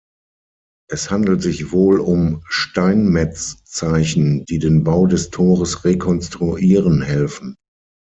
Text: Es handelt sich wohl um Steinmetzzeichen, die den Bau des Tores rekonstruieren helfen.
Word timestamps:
Es 0.89 1.11
handelt 1.11 1.43
sich 1.43 1.71
wohl 1.71 1.99
um 1.99 2.41
Steinmetzzeichen, 2.49 4.45
die 4.45 4.57
den 4.57 4.83
Bau 4.83 5.05
des 5.05 5.29
Tores 5.29 5.85
rekonstruieren 5.85 7.03
helfen. 7.03 7.55